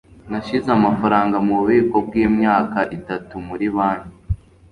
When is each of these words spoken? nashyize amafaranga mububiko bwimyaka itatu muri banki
nashyize 0.29 0.69
amafaranga 0.77 1.35
mububiko 1.45 1.95
bwimyaka 2.07 2.79
itatu 2.97 3.33
muri 3.47 3.65
banki 3.75 4.15